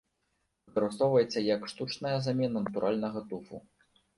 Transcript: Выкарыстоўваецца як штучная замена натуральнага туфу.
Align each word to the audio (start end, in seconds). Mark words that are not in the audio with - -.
Выкарыстоўваецца 0.69 1.43
як 1.55 1.61
штучная 1.73 2.17
замена 2.29 2.57
натуральнага 2.67 3.19
туфу. 3.29 3.65